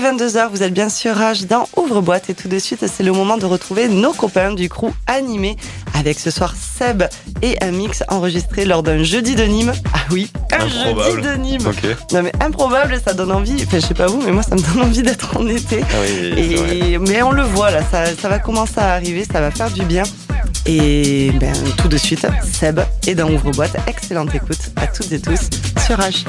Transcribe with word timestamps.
est 0.00 0.12
22h, 0.12 0.48
vous 0.50 0.62
êtes 0.62 0.72
bien 0.72 0.88
sûr 0.88 1.14
Rage 1.14 1.46
dans 1.46 1.68
Ouvre-boîte 1.76 2.30
et 2.30 2.34
tout 2.34 2.48
de 2.48 2.58
suite 2.58 2.84
c'est 2.86 3.02
le 3.02 3.12
moment 3.12 3.36
de 3.36 3.44
retrouver 3.44 3.88
nos 3.88 4.12
copains 4.12 4.52
du 4.52 4.68
crew 4.68 4.92
animé 5.06 5.56
avec 5.94 6.18
ce 6.18 6.30
soir 6.30 6.54
Seb 6.54 7.02
et 7.42 7.62
un 7.62 7.70
mix 7.70 8.02
enregistré 8.08 8.64
lors 8.64 8.82
d'un 8.82 9.02
jeudi 9.02 9.34
de 9.34 9.44
Nîmes. 9.44 9.72
Ah 9.92 9.98
oui, 10.10 10.30
un 10.52 10.68
jeudi 10.68 11.22
de 11.22 11.34
Nîmes. 11.36 11.72
Non 12.12 12.22
mais 12.22 12.32
improbable, 12.40 13.00
ça 13.04 13.14
donne 13.14 13.32
envie. 13.32 13.62
Enfin 13.66 13.78
je 13.80 13.86
sais 13.86 13.94
pas 13.94 14.06
vous, 14.06 14.22
mais 14.22 14.32
moi 14.32 14.42
ça 14.42 14.54
me 14.54 14.60
donne 14.60 14.82
envie 14.86 15.02
d'être 15.02 15.36
en 15.36 15.46
été. 15.48 15.82
Ah 15.82 16.06
et, 16.06 16.98
mais 16.98 17.22
on 17.22 17.32
le 17.32 17.42
voit 17.42 17.70
là, 17.70 17.80
ça, 17.90 18.06
ça 18.16 18.28
va 18.28 18.38
commencer 18.38 18.78
à 18.78 18.92
arriver, 18.92 19.26
ça 19.30 19.40
va 19.40 19.50
faire 19.50 19.70
du 19.70 19.82
bien. 19.82 20.04
Et 20.66 21.32
ben, 21.40 21.52
tout 21.78 21.88
de 21.88 21.96
suite, 21.96 22.26
Seb 22.52 22.80
est 23.06 23.14
dans 23.14 23.30
Ouvre-boîte. 23.30 23.76
Excellente 23.86 24.34
écoute 24.34 24.70
à 24.76 24.86
toutes 24.86 25.12
et 25.12 25.20
tous 25.20 25.40
sur 25.86 25.98
H. 25.98 26.24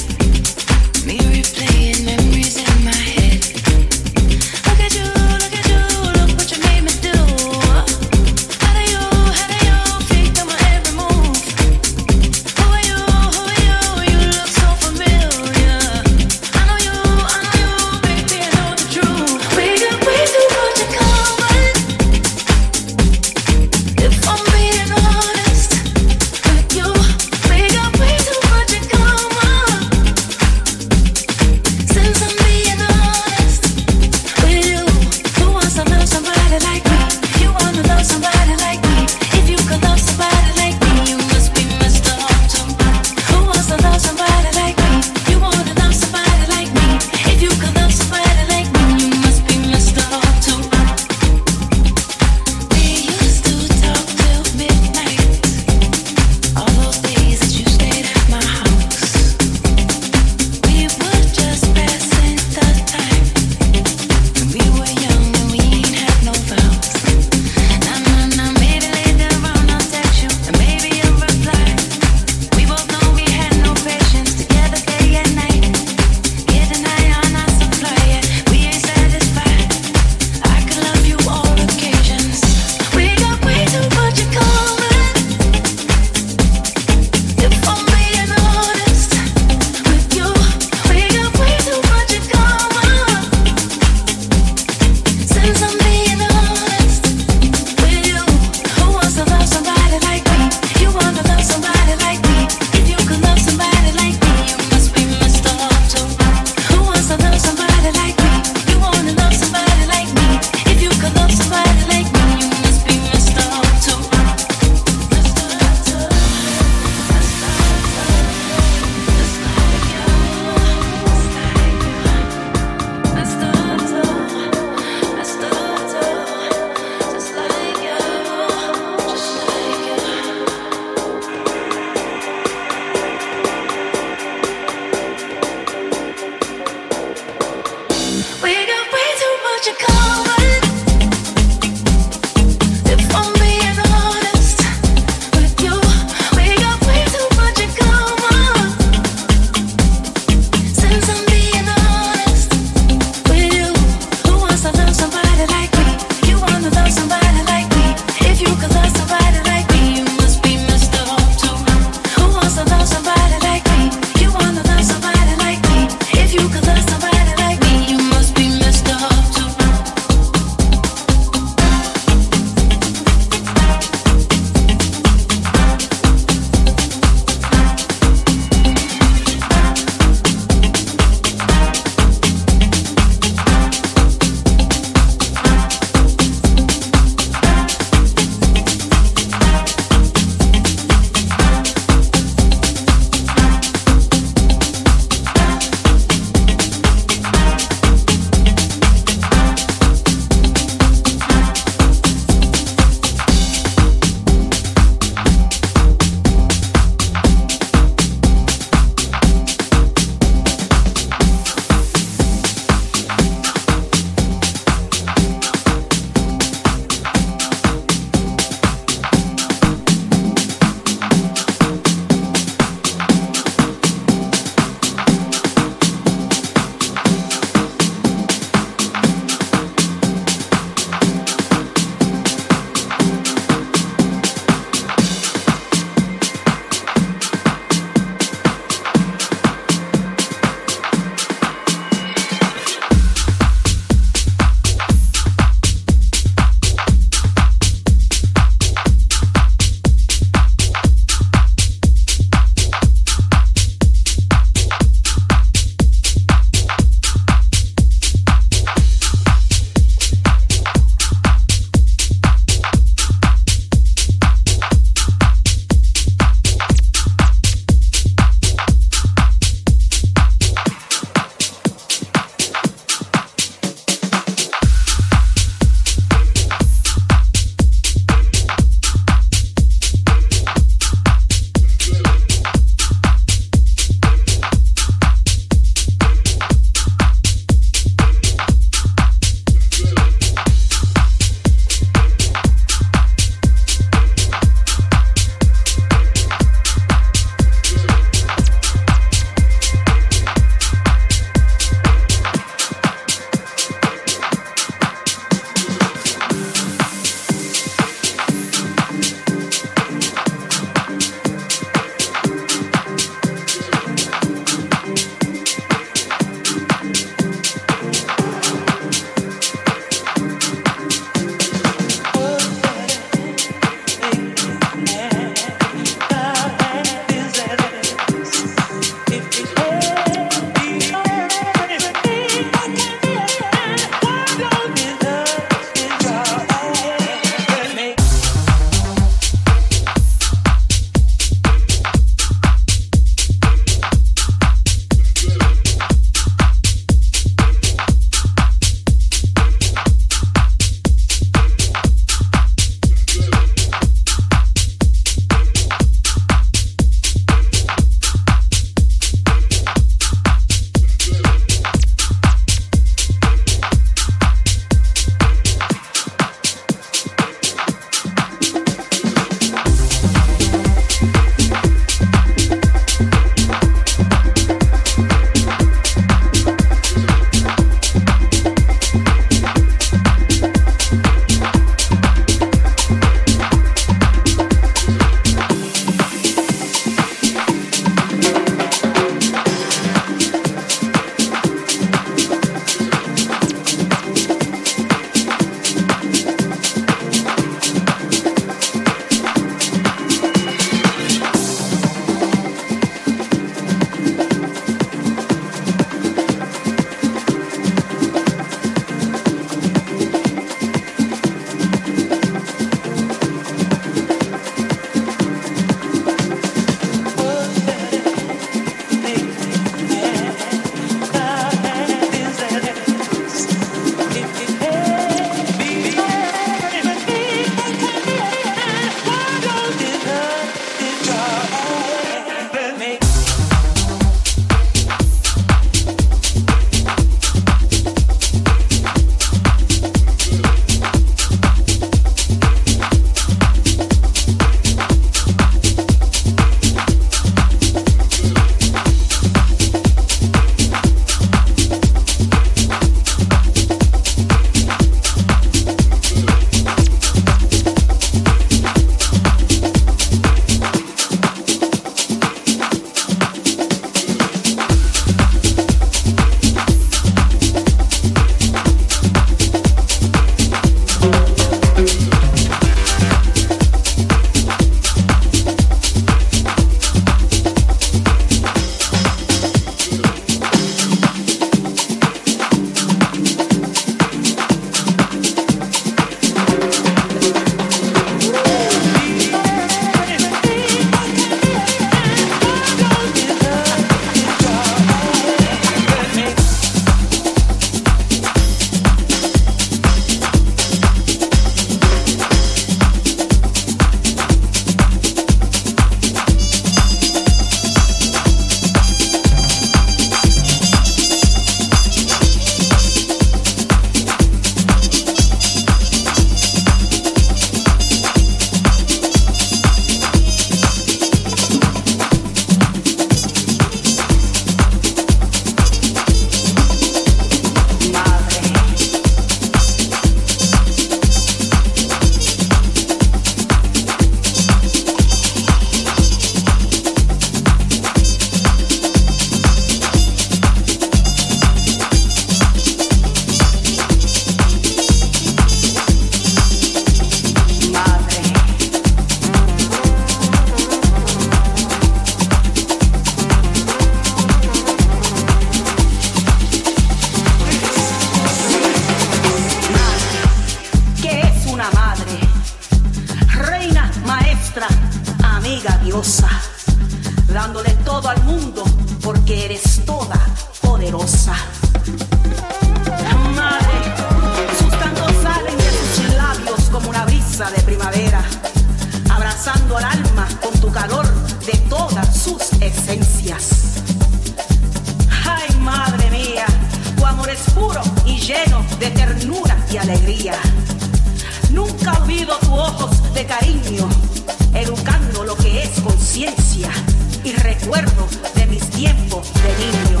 de 597.72 598.46
mis 598.48 598.68
tiempos 598.68 599.32
de 599.32 599.64
niño. 599.64 600.00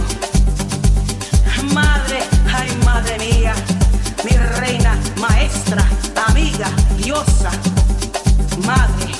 Madre, 1.72 2.18
ay 2.52 2.68
madre 2.84 3.16
mía, 3.18 3.54
mi 4.24 4.36
reina, 4.60 4.98
maestra, 5.18 5.82
amiga, 6.28 6.70
diosa. 6.98 7.50
Madre, 8.66 9.12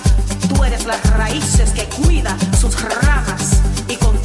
tú 0.49 0.63
eres 0.65 0.85
las 0.85 1.03
raíces 1.17 1.71
que 1.71 1.85
cuida 1.85 2.37
sus 2.61 2.79
ramas 2.83 3.63
y 3.89 3.97
con 3.97 4.19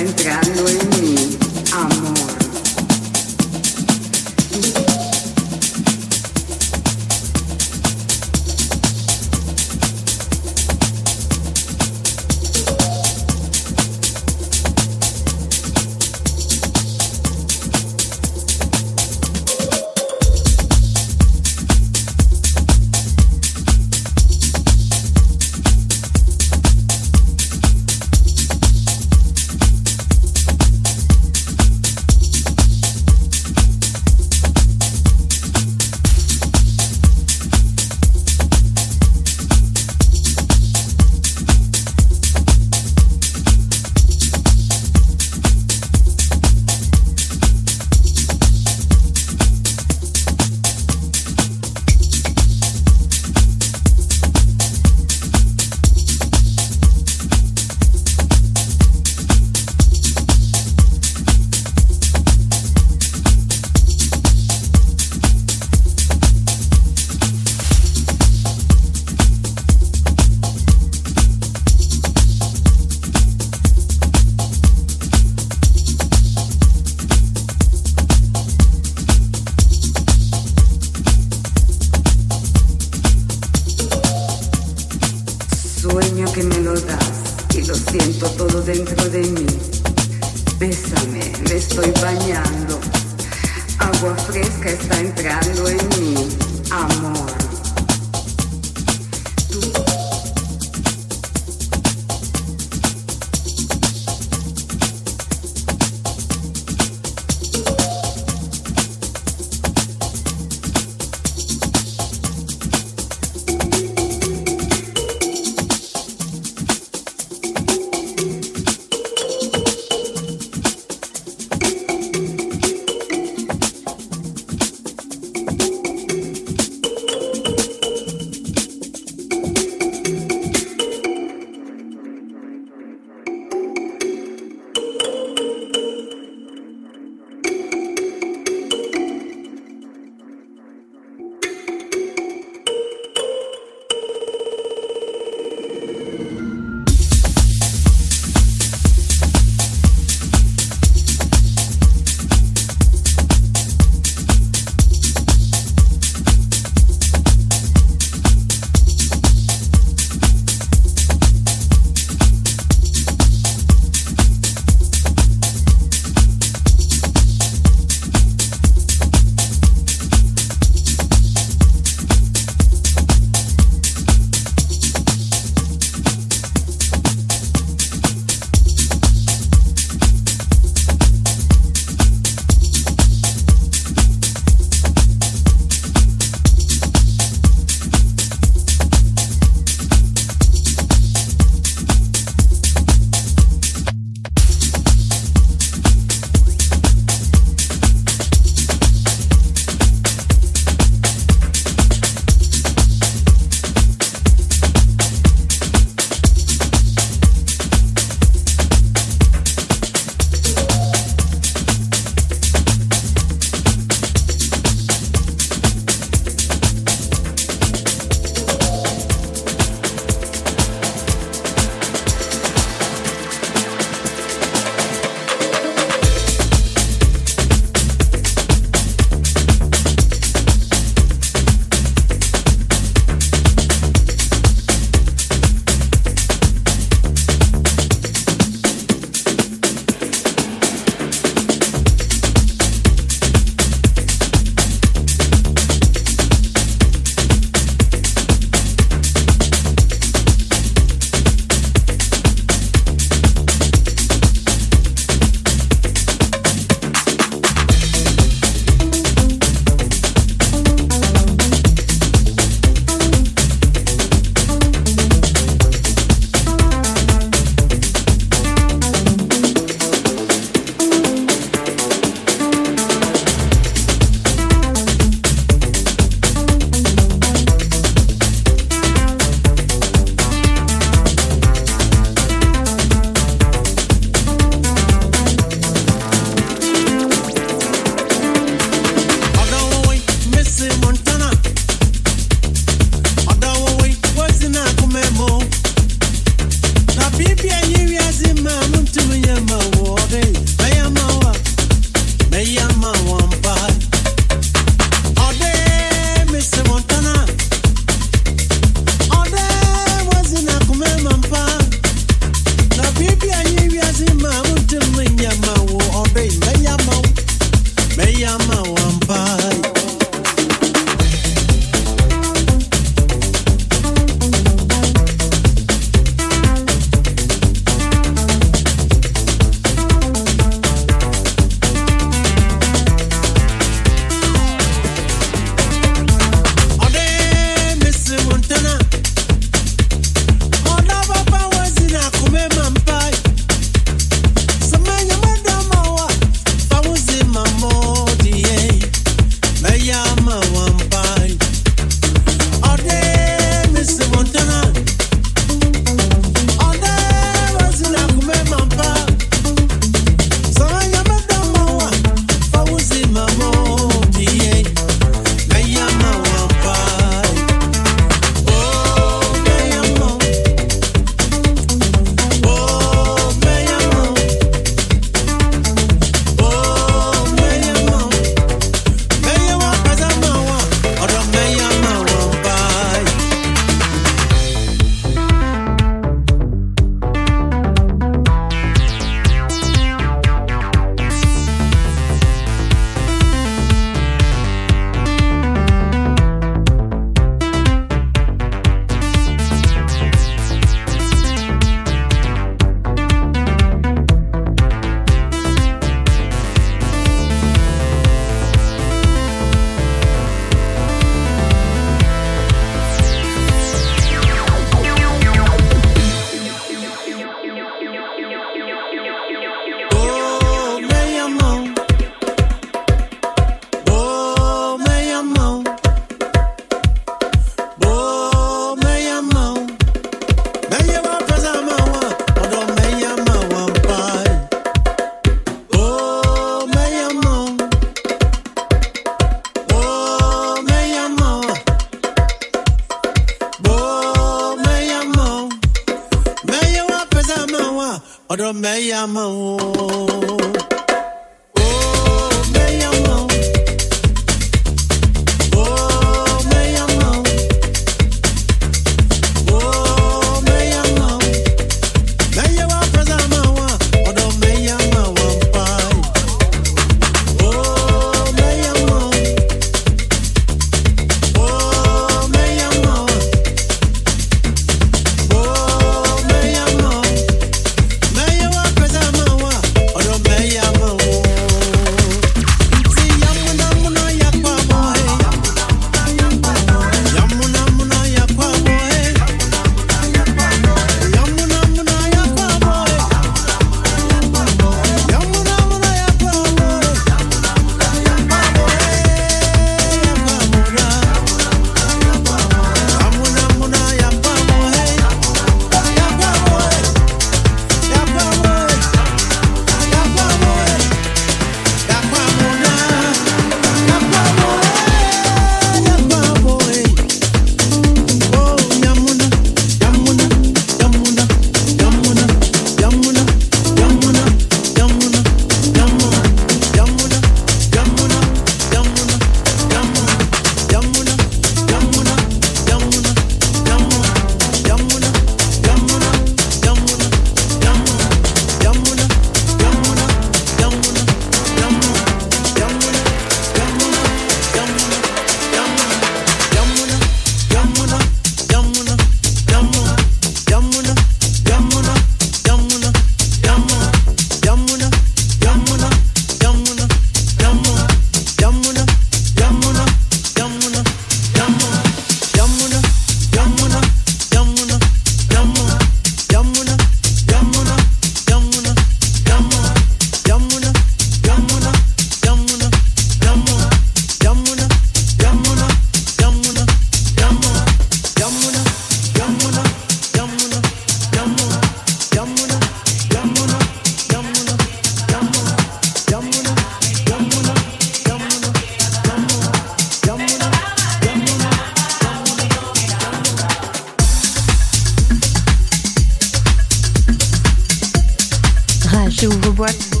boîte. 599.61 600.00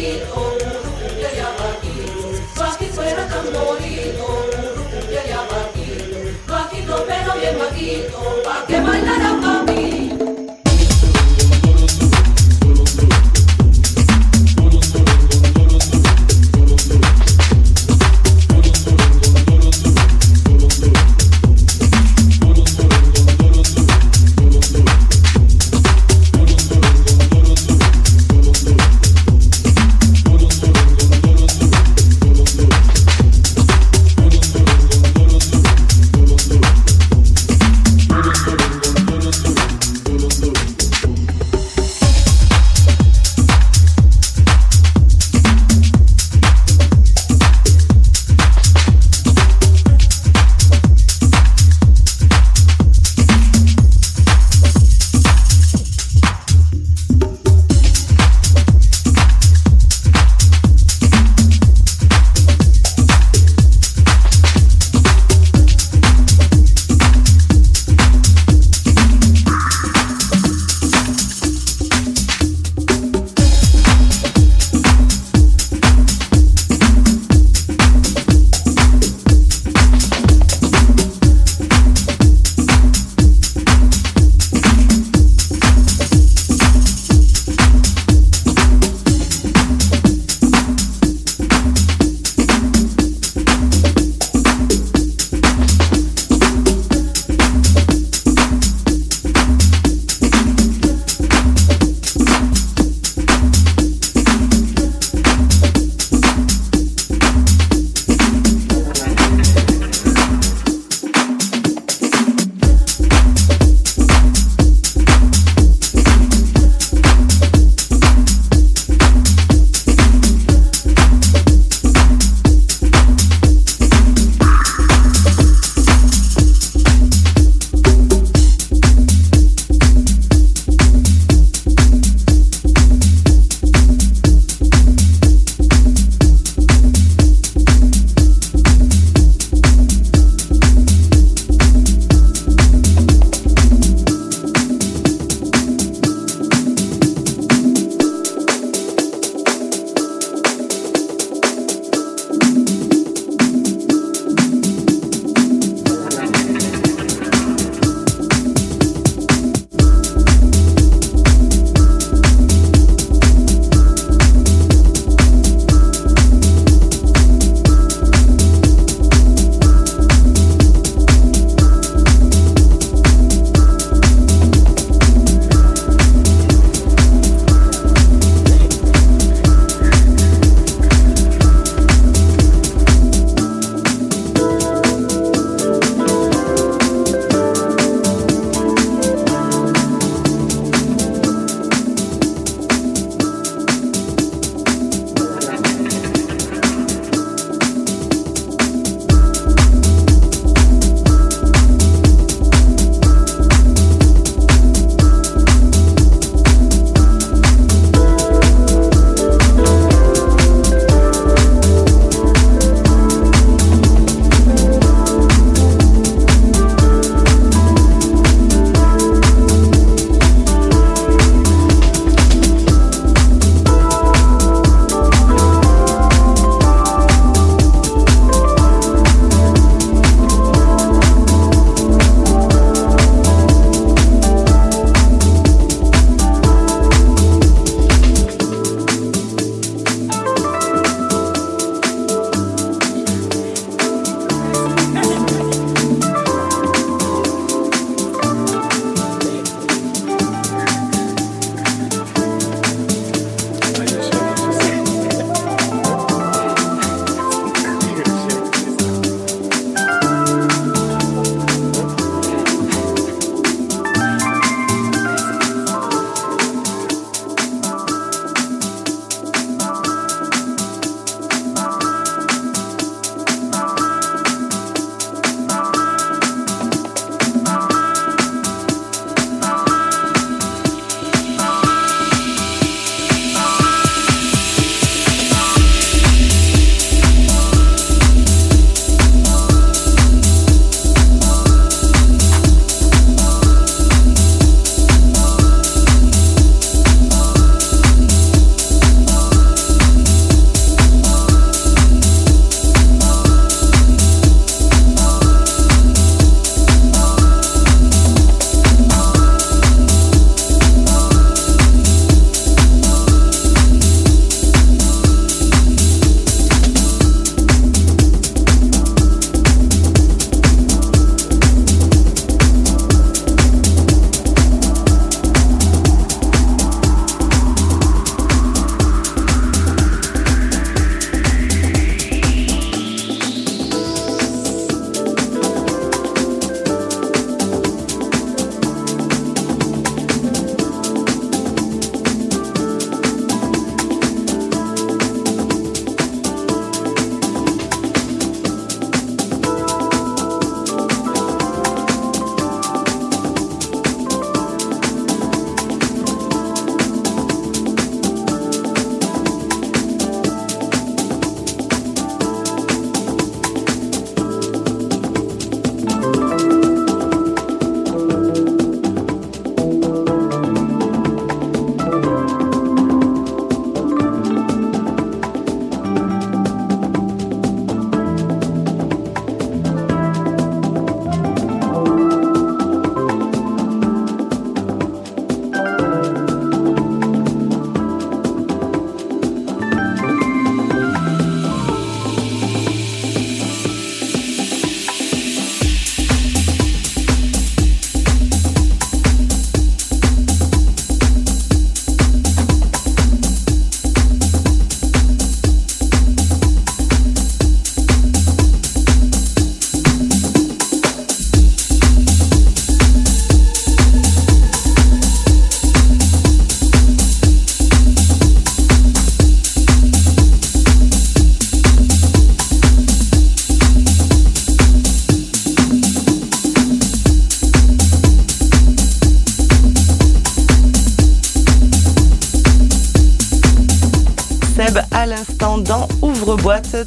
morir, 0.00 0.22
oh, 0.34 0.56
suena 2.94 3.28
pero 7.06 7.34
bien 7.34 7.58
maki, 7.58 8.02
oh, 8.16 8.42
pa 8.42 8.64
que 8.66 8.80
bailara 8.80 9.39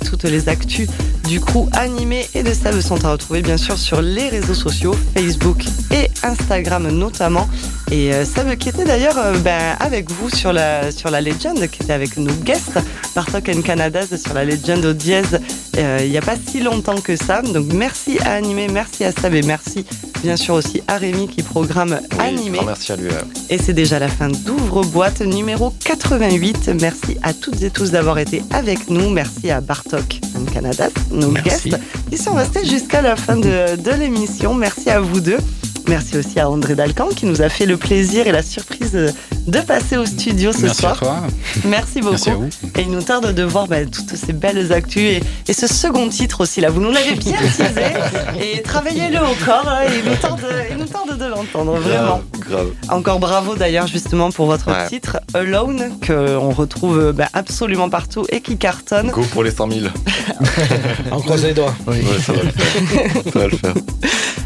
Toutes 0.05 0.23
les 0.23 0.49
actus 0.49 0.87
du 1.27 1.39
crew 1.39 1.67
animé 1.73 2.27
et 2.33 2.43
de 2.43 2.53
Seb 2.53 2.79
sont 2.79 3.05
à 3.05 3.11
retrouver 3.11 3.41
bien 3.41 3.57
sûr 3.57 3.77
sur 3.77 4.01
les 4.01 4.29
réseaux 4.29 4.53
sociaux, 4.53 4.95
Facebook 5.15 5.63
et 5.91 6.09
Instagram 6.23 6.89
notamment. 6.89 7.47
Et 7.93 8.11
euh, 8.11 8.25
Seb 8.25 8.55
qui 8.57 8.69
était 8.69 8.85
d'ailleurs 8.85 9.19
euh, 9.19 9.37
ben, 9.37 9.77
avec 9.79 10.09
vous 10.09 10.27
sur 10.27 10.51
la, 10.51 10.91
sur 10.91 11.11
la 11.11 11.21
Legend, 11.21 11.67
qui 11.69 11.83
était 11.83 11.93
avec 11.93 12.17
nos 12.17 12.33
guests, 12.33 12.79
Bartok 13.15 13.49
and 13.49 13.61
Canadas 13.61 14.17
sur 14.17 14.33
la 14.33 14.43
Legend 14.45 14.83
au 14.83 14.93
dièse 14.93 15.39
euh, 15.77 15.99
il 16.03 16.09
n'y 16.09 16.17
a 16.17 16.21
pas 16.21 16.33
si 16.43 16.59
longtemps 16.59 16.99
que 16.99 17.15
ça. 17.15 17.43
Donc 17.43 17.71
merci 17.71 18.17
à 18.25 18.31
Animé, 18.33 18.67
merci 18.67 19.03
à 19.03 19.11
Seb 19.11 19.35
et 19.35 19.43
merci 19.43 19.85
bien 20.23 20.35
sûr 20.37 20.55
aussi 20.55 20.81
à 20.87 20.97
Rémi 20.97 21.27
qui 21.27 21.43
programme 21.43 21.99
Animé. 22.17 22.59
merci 22.65 22.93
à 22.93 22.95
lui. 22.95 23.09
Et 23.51 23.59
c'est 23.59 23.73
déjà 23.73 23.99
la 23.99 24.07
fin 24.07 24.29
d'Ouvre-boîte 24.29 25.21
numéro 25.21 25.71
88. 25.85 26.71
Merci 26.81 27.17
à 27.21 27.35
toutes 27.35 27.61
et 27.61 27.69
tous 27.69 27.91
d'avoir 27.91 28.17
été 28.17 28.41
avec 28.49 28.89
nous. 28.89 29.11
Merci 29.11 29.51
à 29.51 29.61
Bartok 29.61 30.19
and 30.35 30.51
Canadas, 30.51 30.89
nos 31.11 31.31
guests, 31.31 31.77
qui 32.09 32.17
sont 32.17 32.33
restés 32.33 32.65
jusqu'à 32.65 33.03
la 33.03 33.15
fin 33.15 33.35
de, 33.35 33.75
de 33.75 33.91
l'émission. 33.91 34.55
Merci 34.55 34.89
à 34.89 34.99
vous 34.99 35.19
deux. 35.19 35.37
Merci 35.87 36.17
aussi 36.17 36.39
à 36.39 36.49
André 36.49 36.75
Dalcan 36.75 37.09
qui 37.09 37.25
nous 37.25 37.41
a 37.41 37.49
fait 37.49 37.65
le 37.65 37.77
plaisir 37.77 38.27
et 38.27 38.31
la 38.31 38.41
surprise 38.41 38.91
de 39.47 39.59
passer 39.59 39.97
au 39.97 40.05
studio 40.05 40.51
ce 40.53 40.61
Merci 40.61 40.79
soir. 40.81 40.93
À 40.93 40.97
toi. 40.97 41.15
Merci 41.65 41.99
beaucoup. 41.99 42.11
Merci 42.11 42.29
à 42.29 42.35
vous. 42.35 42.47
Et 42.77 42.81
il 42.81 42.91
nous 42.91 43.01
tarde 43.01 43.33
de 43.33 43.43
voir 43.43 43.67
bah, 43.67 43.85
toutes 43.85 44.15
ces 44.15 44.33
belles 44.33 44.71
actus 44.71 45.03
et, 45.03 45.23
et, 45.47 45.53
ce 45.53 45.67
second 45.67 46.07
titre 46.09 46.41
aussi 46.41 46.61
là. 46.61 46.69
Vous 46.69 46.79
nous 46.81 46.91
l'avez 46.91 47.15
bien 47.15 47.33
teasé 47.57 47.81
et 48.41 48.61
travaillez-le 48.61 49.17
encore. 49.19 49.67
Hein, 49.67 49.81
et 49.89 49.99
il 49.99 50.09
nous 50.09 50.15
tarde, 50.15 50.41
il 50.71 50.77
nous 50.77 50.85
tarde 50.85 51.17
de 51.17 51.25
l'entendre 51.25 51.73
vraiment. 51.75 52.21
Grave. 52.39 52.69
Encore 52.89 53.19
bravo 53.19 53.55
d'ailleurs 53.55 53.87
justement 53.87 54.31
pour 54.31 54.45
votre 54.47 54.63
Ouais. 54.73 54.87
titre 54.87 55.17
Alone 55.33 55.99
que 56.01 56.37
on 56.37 56.51
retrouve 56.51 57.11
bah, 57.11 57.27
absolument 57.33 57.89
partout 57.89 58.25
et 58.29 58.39
qui 58.39 58.57
cartonne. 58.57 59.09
Go 59.11 59.21
pour 59.31 59.43
les 59.43 59.51
100 59.51 59.69
000. 59.71 59.81
On 61.11 61.19
croise 61.19 61.43
les 61.43 61.53
doigts. 61.53 61.75
Ouais, 61.85 62.01
ça 62.25 62.33
va 62.33 62.43
le 62.43 62.49
faire. 62.51 63.23
Ça 63.33 63.39
va 63.39 63.47
le 63.47 63.57
faire. 63.57 63.73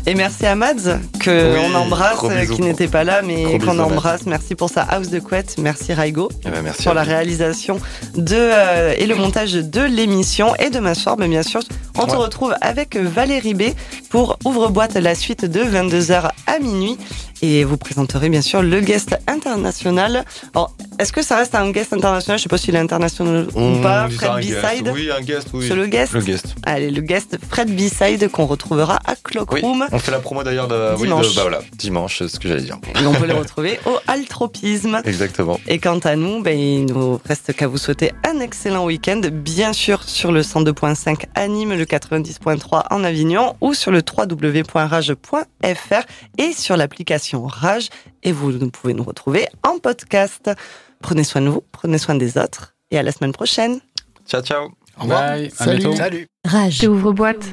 Et 0.08 0.16
merci 0.16 0.46
à 0.46 0.56
Mads 0.56 1.00
que 1.28 1.54
Oui, 1.54 1.60
on 1.72 1.76
embrasse, 1.76 2.20
euh, 2.24 2.42
qui 2.42 2.48
pour- 2.48 2.60
n'était 2.66 2.88
pas 2.88 3.04
là 3.04 3.22
mais 3.22 3.60
qu'on 3.60 3.78
embrasse. 3.80 4.26
Merci 4.26 4.56
pour 4.56 4.70
sa 4.70 4.84
house 4.84 5.10
de 5.10 5.20
couette. 5.20 5.56
Merci 5.58 5.94
Raigo. 5.94 6.30
Eh 6.46 6.50
ben, 6.50 6.62
merci 6.62 6.88
à 6.88 6.94
la 6.94 7.04
réalisation 7.04 7.80
de, 8.16 8.36
euh, 8.36 8.94
et 8.98 9.06
le 9.06 9.16
montage 9.16 9.54
de 9.54 9.82
l'émission. 9.82 10.56
Et 10.56 10.70
demain 10.70 10.94
soir, 10.94 11.16
mais 11.20 11.28
bien 11.28 11.44
sûr, 11.44 11.62
on 11.98 12.06
te 12.06 12.12
Ouais. 12.12 12.18
retrouve 12.18 12.56
avec 12.62 12.96
Valérie 12.96 13.54
B 13.54 13.64
pour 14.10 14.38
Ouvre-boîte 14.46 14.96
la 14.96 15.16
suite 15.16 15.46
de 15.46 15.62
22h 15.62 16.32
à 16.48 16.60
minuit. 16.60 16.98
Et 17.44 17.64
vous 17.64 17.78
présenterez 17.78 18.30
bien 18.30 18.42
sûr 18.42 18.64
le 18.64 18.80
guest 18.80 19.16
international. 19.28 20.26
Alors, 20.56 20.74
est-ce 20.98 21.14
que 21.14 21.22
ça 21.22 21.36
reste 21.38 21.54
un 21.54 21.70
guest 21.70 21.94
international? 21.94 22.40
Je 22.40 22.44
sais 22.44 22.50
pas 22.50 22.58
s'il 22.58 22.76
est 22.76 22.80
international 22.80 23.48
ou 23.54 23.60
On 23.60 23.82
pas. 23.82 24.08
Fred. 24.10 24.32
B-side. 24.44 24.92
Oui, 24.92 25.10
un 25.16 25.22
guest, 25.22 25.50
oui. 25.54 25.66
C'est 25.68 25.76
le 25.76 25.86
guest? 25.86 26.14
Le 26.14 26.22
guest. 26.22 26.56
Allez, 26.66 26.90
le 26.90 27.02
guest 27.02 27.38
Fred 27.48 27.70
B-side 27.76 28.32
qu'on 28.32 28.48
retrouvera 28.48 28.96
à 29.06 29.12
Oui. 29.12 29.18
Cloakroom. 29.24 29.86
On 29.92 30.00
fait 30.00 30.10
la 30.12 30.18
promo 30.20 30.42
d'ailleurs 30.42 30.68
de, 30.68 30.96
oui, 31.00 31.08
Dimanche. 31.22 31.30
de- 31.32 31.36
bah 31.36 31.42
voilà, 31.42 31.60
dimanche, 31.74 32.18
c'est 32.20 32.28
ce 32.28 32.40
que 32.40 32.48
j'allais 32.48 32.62
dire. 32.62 32.78
Et 33.02 33.06
on 33.06 33.14
peut 33.14 33.28
le 33.28 33.34
retrouver 33.36 33.80
au 33.86 33.98
Altropisme. 34.08 35.02
Exactement. 35.06 35.60
Et 35.68 35.80
quant 35.80 36.00
à 36.00 36.16
nous, 36.16 36.42
ben, 36.42 36.58
il 36.58 36.86
nous 36.86 37.20
reste 37.26 37.54
qu'à 37.54 37.68
vous 37.68 37.78
souhaiter 37.78 38.12
un 38.26 38.40
excellent 38.40 38.86
week-end, 38.86 39.22
bien 39.32 39.74
sûr 39.74 40.04
sur 40.04 40.32
le 40.32 40.42
102.5 40.42 41.26
Anime, 41.36 41.74
le 41.76 41.86
90.3 41.86 42.86
en 42.92 43.04
Avignon 43.04 43.56
ou 43.62 43.74
sur 43.74 43.92
le 43.92 44.02
www.rage.fr 44.02 46.02
et 46.38 46.54
sur 46.54 46.78
l'application 46.78 47.46
Rage. 47.46 47.90
Et 48.24 48.32
vous 48.32 48.52
nous 48.52 48.70
pouvez 48.70 48.94
nous 48.94 49.04
retrouver 49.04 49.48
en 49.64 49.78
podcast. 49.80 50.50
Prenez 51.02 51.24
soin 51.24 51.42
de 51.42 51.50
vous, 51.50 51.64
prenez 51.72 51.98
soin 51.98 52.16
des 52.16 52.38
autres 52.38 52.76
et 52.92 52.98
à 52.98 53.04
la 53.04 53.12
semaine 53.12 53.34
prochaine. 53.34 53.80
Ciao, 54.28 54.42
ciao. 54.42 54.70
Bye. 55.06 55.52
À 55.60 55.66
Salut. 55.66 55.78
bientôt. 55.80 55.96
Salut. 55.96 56.28
Rage. 56.44 56.84
Ouvre-boîte. 56.88 57.46